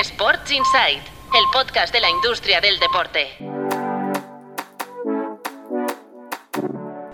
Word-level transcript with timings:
Sports 0.00 0.50
Insight, 0.50 0.98
el 0.98 1.44
podcast 1.52 1.94
de 1.94 2.00
la 2.00 2.10
industria 2.10 2.60
del 2.60 2.80
deporte. 2.80 3.28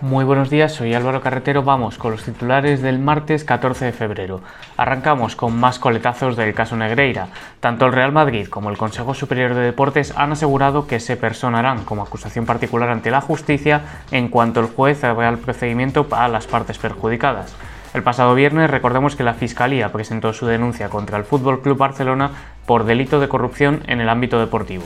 Muy 0.01 0.25
buenos 0.25 0.49
días, 0.49 0.73
soy 0.73 0.95
Álvaro 0.95 1.21
Carretero. 1.21 1.61
Vamos 1.61 1.99
con 1.99 2.11
los 2.11 2.23
titulares 2.23 2.81
del 2.81 2.97
martes 2.97 3.43
14 3.43 3.85
de 3.85 3.91
febrero. 3.91 4.41
Arrancamos 4.77 5.35
con 5.35 5.59
más 5.59 5.77
coletazos 5.77 6.35
del 6.35 6.55
caso 6.55 6.75
Negreira. 6.75 7.27
Tanto 7.59 7.85
el 7.85 7.93
Real 7.93 8.11
Madrid 8.11 8.47
como 8.47 8.71
el 8.71 8.77
Consejo 8.77 9.13
Superior 9.13 9.53
de 9.53 9.61
Deportes 9.61 10.13
han 10.17 10.31
asegurado 10.31 10.87
que 10.87 10.99
se 10.99 11.17
personarán 11.17 11.85
como 11.85 12.01
acusación 12.01 12.47
particular 12.47 12.89
ante 12.89 13.11
la 13.11 13.21
justicia 13.21 14.03
en 14.09 14.27
cuanto 14.27 14.59
el 14.59 14.65
juez 14.65 15.03
haga 15.03 15.29
el 15.29 15.37
procedimiento 15.37 16.07
a 16.09 16.27
las 16.27 16.47
partes 16.47 16.79
perjudicadas. 16.79 17.55
El 17.93 18.03
pasado 18.03 18.33
viernes 18.35 18.71
recordemos 18.71 19.17
que 19.17 19.23
la 19.23 19.33
Fiscalía 19.33 19.91
presentó 19.91 20.31
su 20.31 20.45
denuncia 20.45 20.87
contra 20.87 21.17
el 21.17 21.25
Fútbol 21.25 21.61
Club 21.61 21.77
Barcelona 21.77 22.31
por 22.71 22.85
delito 22.85 23.19
de 23.19 23.27
corrupción 23.27 23.83
en 23.87 23.99
el 23.99 24.07
ámbito 24.07 24.39
deportivo. 24.39 24.85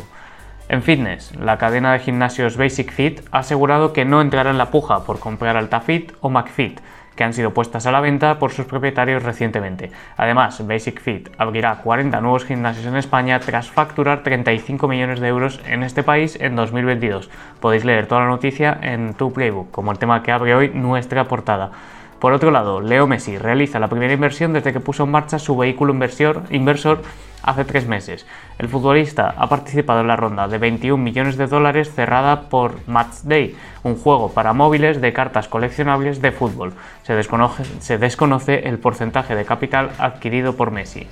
En 0.69 0.81
fitness, 0.81 1.35
la 1.35 1.59
cadena 1.59 1.93
de 1.93 1.99
gimnasios 1.99 2.57
Basic 2.57 2.91
Fit 2.91 3.21
ha 3.29 3.37
asegurado 3.37 3.93
que 3.93 4.05
no 4.05 4.21
entrará 4.21 4.49
en 4.49 4.57
la 4.57 4.71
puja 4.71 5.03
por 5.03 5.19
comprar 5.19 5.55
AltaFit 5.55 6.11
o 6.19 6.31
McFit, 6.31 6.79
que 7.15 7.23
han 7.23 7.35
sido 7.35 7.53
puestas 7.53 7.85
a 7.85 7.91
la 7.91 7.99
venta 7.99 8.39
por 8.39 8.53
sus 8.53 8.65
propietarios 8.65 9.21
recientemente. 9.21 9.91
Además, 10.17 10.65
Basic 10.65 10.99
Fit 10.99 11.29
abrirá 11.37 11.75
40 11.83 12.19
nuevos 12.21 12.45
gimnasios 12.45 12.87
en 12.87 12.95
España 12.95 13.39
tras 13.39 13.69
facturar 13.69 14.23
35 14.23 14.87
millones 14.87 15.19
de 15.19 15.27
euros 15.27 15.61
en 15.67 15.83
este 15.83 16.01
país 16.01 16.39
en 16.41 16.55
2022. 16.55 17.29
Podéis 17.59 17.85
leer 17.85 18.07
toda 18.07 18.21
la 18.21 18.29
noticia 18.29 18.79
en 18.81 19.13
tu 19.13 19.31
playbook, 19.31 19.69
como 19.69 19.91
el 19.91 19.99
tema 19.99 20.23
que 20.23 20.31
abre 20.31 20.55
hoy 20.55 20.71
nuestra 20.73 21.25
portada. 21.25 21.69
Por 22.19 22.33
otro 22.33 22.51
lado, 22.51 22.81
Leo 22.81 23.07
Messi 23.07 23.37
realiza 23.37 23.79
la 23.79 23.89
primera 23.89 24.13
inversión 24.13 24.53
desde 24.53 24.73
que 24.73 24.79
puso 24.79 25.03
en 25.03 25.11
marcha 25.11 25.37
su 25.37 25.55
vehículo 25.57 25.93
inversor, 25.93 26.43
inversor 26.49 27.01
hace 27.43 27.65
tres 27.65 27.87
meses. 27.87 28.25
El 28.57 28.69
futbolista 28.69 29.35
ha 29.37 29.47
participado 29.47 30.01
en 30.01 30.07
la 30.07 30.15
ronda 30.15 30.47
de 30.47 30.57
21 30.57 31.01
millones 31.01 31.37
de 31.37 31.47
dólares 31.47 31.93
cerrada 31.93 32.49
por 32.49 32.75
Matchday, 32.87 33.55
un 33.83 33.95
juego 33.97 34.31
para 34.31 34.53
móviles 34.53 35.01
de 35.01 35.13
cartas 35.13 35.47
coleccionables 35.47 36.21
de 36.21 36.31
fútbol. 36.31 36.73
Se 37.03 37.13
desconoce, 37.13 37.63
se 37.79 37.97
desconoce 37.97 38.67
el 38.67 38.79
porcentaje 38.79 39.35
de 39.35 39.45
capital 39.45 39.91
adquirido 39.99 40.55
por 40.55 40.71
Messi. 40.71 41.07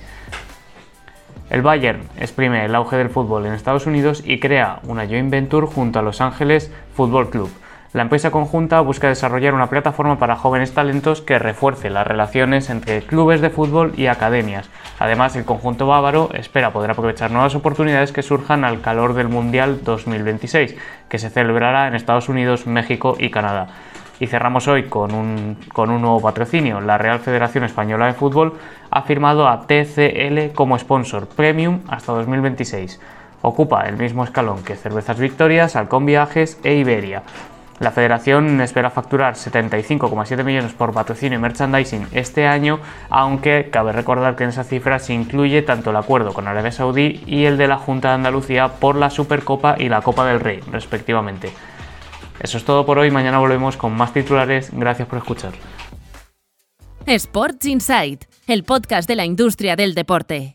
El 1.50 1.62
Bayern 1.62 2.00
exprime 2.18 2.64
el 2.64 2.74
auge 2.74 2.96
del 2.96 3.10
fútbol 3.10 3.46
en 3.46 3.52
Estados 3.52 3.86
Unidos 3.86 4.22
y 4.24 4.40
crea 4.40 4.80
una 4.84 5.06
joint 5.06 5.30
venture 5.30 5.66
junto 5.66 5.98
a 5.98 6.02
Los 6.02 6.20
Ángeles 6.20 6.72
Football 6.94 7.30
Club. 7.30 7.50
La 7.94 8.02
empresa 8.02 8.32
conjunta 8.32 8.80
busca 8.80 9.06
desarrollar 9.06 9.54
una 9.54 9.70
plataforma 9.70 10.18
para 10.18 10.34
jóvenes 10.34 10.74
talentos 10.74 11.22
que 11.22 11.38
refuerce 11.38 11.90
las 11.90 12.04
relaciones 12.04 12.68
entre 12.68 13.02
clubes 13.02 13.40
de 13.40 13.50
fútbol 13.50 13.92
y 13.96 14.08
academias. 14.08 14.68
Además, 14.98 15.36
el 15.36 15.44
conjunto 15.44 15.86
bávaro 15.86 16.28
espera 16.34 16.72
poder 16.72 16.90
aprovechar 16.90 17.30
nuevas 17.30 17.54
oportunidades 17.54 18.10
que 18.10 18.24
surjan 18.24 18.64
al 18.64 18.80
calor 18.80 19.14
del 19.14 19.28
Mundial 19.28 19.84
2026, 19.84 20.74
que 21.08 21.18
se 21.20 21.30
celebrará 21.30 21.86
en 21.86 21.94
Estados 21.94 22.28
Unidos, 22.28 22.66
México 22.66 23.14
y 23.16 23.30
Canadá. 23.30 23.68
Y 24.18 24.26
cerramos 24.26 24.66
hoy 24.66 24.88
con 24.88 25.14
un, 25.14 25.56
nuevo 25.76 26.20
patrocinio. 26.20 26.80
La 26.80 26.98
Real 26.98 27.20
Federación 27.20 27.62
Española 27.62 28.06
de 28.06 28.14
Fútbol 28.14 28.54
ha 28.90 29.02
firmado 29.02 29.46
a 29.46 29.68
TCL 29.68 30.52
como 30.52 30.76
sponsor 30.80 31.28
premium 31.28 31.82
hasta 31.86 32.10
2026. 32.10 33.00
Ocupa 33.42 33.82
el 33.82 33.96
mismo 33.96 34.24
escalón 34.24 34.64
que 34.64 34.74
Cervezas 34.74 35.20
Victorias, 35.20 35.76
Halcón 35.76 36.06
Viajes 36.06 36.58
e 36.64 36.74
Iberia. 36.74 37.22
La 37.80 37.90
federación 37.90 38.60
espera 38.60 38.90
facturar 38.90 39.34
75,7 39.34 40.44
millones 40.44 40.72
por 40.72 40.92
patrocinio 40.92 41.38
y 41.38 41.42
merchandising 41.42 42.06
este 42.12 42.46
año, 42.46 42.78
aunque 43.10 43.68
cabe 43.70 43.92
recordar 43.92 44.36
que 44.36 44.44
en 44.44 44.50
esa 44.50 44.62
cifra 44.62 44.98
se 45.00 45.12
incluye 45.12 45.62
tanto 45.62 45.90
el 45.90 45.96
acuerdo 45.96 46.32
con 46.32 46.46
Arabia 46.46 46.70
Saudí 46.70 47.22
y 47.26 47.46
el 47.46 47.56
de 47.58 47.66
la 47.66 47.78
Junta 47.78 48.08
de 48.08 48.14
Andalucía 48.14 48.68
por 48.68 48.94
la 48.94 49.10
Supercopa 49.10 49.74
y 49.78 49.88
la 49.88 50.02
Copa 50.02 50.24
del 50.26 50.40
Rey, 50.40 50.60
respectivamente. 50.70 51.52
Eso 52.38 52.58
es 52.58 52.64
todo 52.64 52.86
por 52.86 52.98
hoy, 52.98 53.10
mañana 53.10 53.38
volvemos 53.38 53.76
con 53.76 53.92
más 53.96 54.12
titulares, 54.12 54.70
gracias 54.72 55.08
por 55.08 55.18
escuchar. 55.18 55.52
Sports 57.06 57.66
Insight, 57.66 58.24
el 58.46 58.64
podcast 58.64 59.08
de 59.08 59.16
la 59.16 59.24
industria 59.24 59.76
del 59.76 59.94
deporte. 59.94 60.52